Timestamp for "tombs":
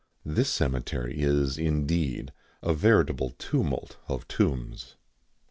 4.27-4.95